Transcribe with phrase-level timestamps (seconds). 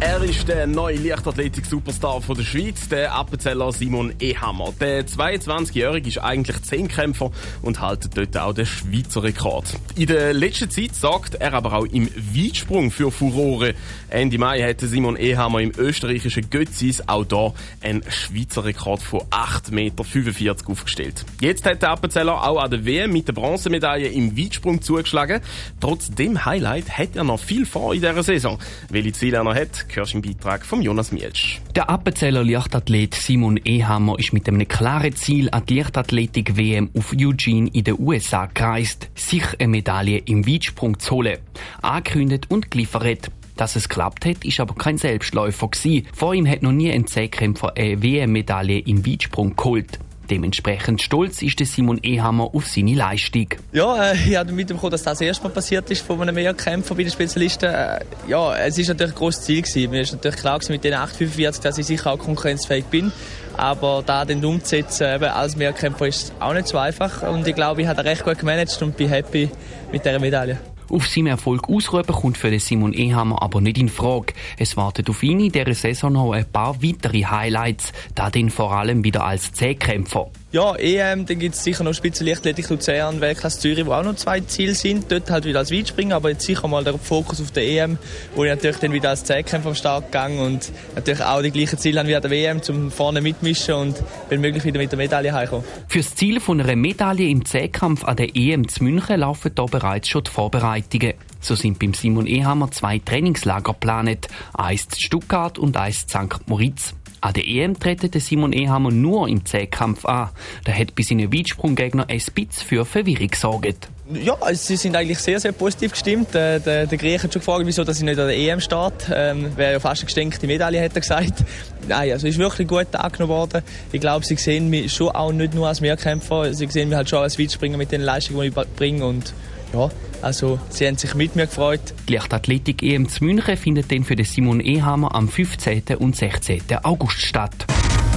[0.00, 4.72] Er ist der neue Leichtathletik-Superstar der Schweiz, der Appenzeller Simon Ehammer.
[4.80, 7.32] Der 22-Jährige ist eigentlich Zehnkämpfer
[7.62, 9.64] und hält dort auch den Schweizer Rekord.
[9.96, 13.74] In der letzten Zeit sorgt er aber auch im Weitsprung für Furore.
[14.08, 19.72] Ende Mai hatte Simon Ehammer im österreichischen Götzis auch da einen Schweizer Rekord von 8,45
[19.72, 21.24] Meter aufgestellt.
[21.40, 25.40] Jetzt hat der Appenzeller auch an der WM mit der Bronzemedaille im Weitsprung zugeschlagen.
[25.80, 28.60] Trotz dem Highlight hat er noch viel vor in dieser Saison.
[28.90, 31.60] Welche Ziele er noch hat, hörst im Beitrag von Jonas Mielsch.
[31.74, 37.70] Der Appenzeller Leichtathlet Simon Ehammer ist mit einem klaren Ziel an die Leichtathletik-WM auf Eugene
[37.72, 41.38] in den USA gereist, sich eine Medaille im Weitsprung zu holen.
[41.82, 43.30] Angekündigt und geliefert.
[43.56, 46.06] Dass es klappt hat, ist aber kein Selbstläufer gewesen.
[46.14, 49.98] Vor ihm hat noch nie ein Zehnkämpfer eine WM-Medaille im Weitsprung geholt.
[50.30, 53.48] Dementsprechend stolz ist der Simon Ehammer auf seine Leistung.
[53.72, 56.94] Ja, äh, ich habe mitbekommen, dass das das erste Mal passiert ist von einem Mehrkämpfer
[56.94, 57.66] bei den Spezialisten.
[57.66, 59.90] Äh, ja, es ist natürlich ein grosses Ziel gewesen.
[59.90, 63.10] Mir ist natürlich klar gewesen, mit den 845, dass ich sicher auch konkurrenzfähig bin.
[63.56, 67.22] Aber da dann umzusetzen, eben als Mehrkämpfer ist auch nicht so einfach.
[67.22, 69.50] Und ich glaube, ich habe recht gut gemanagt und bin happy
[69.90, 70.58] mit dieser Medaille.
[70.90, 74.32] Auf seinem Erfolg ausruhen kommt für den Simon Ehammer aber nicht in Frage.
[74.56, 78.72] Es wartet auf ihn in dieser Saison noch ein paar weitere Highlights, da dann vor
[78.72, 80.30] allem wieder als Zehnkämpfer.
[80.50, 84.40] Ja, EM, dann gibt es sicher noch Spitzenleichtathletik Luzern, Weltklasse Zürich, wo auch noch zwei
[84.40, 85.12] Ziele sind.
[85.12, 87.98] Dort halt wieder als Weitspringen, aber jetzt sicher mal der Fokus auf der EM,
[88.34, 91.78] wo ich natürlich dann wieder als Zehnkämpfer am Start gegangen und natürlich auch die gleichen
[91.78, 94.96] Ziele haben wie an der WM, zum vorne mitmischen und wenn möglich wieder mit der
[94.96, 95.66] Medaille heimkommen.
[95.86, 99.66] Für das Ziel von einer Medaille im Zehnkampf an der EM zu München laufen da
[99.66, 101.12] bereits schon die Vorbereitungen.
[101.40, 106.48] So sind beim Simon Ehammer zwei Trainingslager geplant, eins zu Stuttgart und eins zu St.
[106.48, 106.94] Moritz.
[107.20, 110.30] An der EM trete Simon Ehammer nur im Zehnkampf an.
[110.64, 113.88] Da hat bei seinen Weitsprunggegner ein bisschen für Verwirrung gesorgt.
[114.10, 116.32] Ja, also sie sind eigentlich sehr, sehr positiv gestimmt.
[116.32, 119.10] Der, der, der Grieche hat schon gefragt, wieso dass ich nicht an der EM steht.
[119.12, 121.44] Ähm, Wäre ja fast eine gestenkte Medaille, hat er gesagt.
[121.86, 123.62] Nein, also ist wirklich gut angenommen worden.
[123.92, 127.10] Ich glaube, sie sehen mich schon auch nicht nur als Mehrkämpfer, sie sehen mich halt
[127.10, 129.04] schon als Weitspringer mit den Leistungen, die ich bringe.
[129.04, 129.34] Und
[129.74, 129.90] ja,
[130.22, 131.80] also sie haben sich mit mir gefreut.
[132.08, 135.96] Die Leichtathletik EM zu München findet dann für den Simon Ehammer am 15.
[135.98, 136.62] und 16.
[136.82, 137.66] August statt.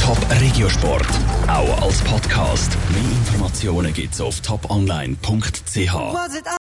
[0.00, 1.06] Top Regiosport,
[1.48, 2.76] auch als Podcast.
[2.90, 5.94] Mehr Informationen gibt's auf toponline.ch.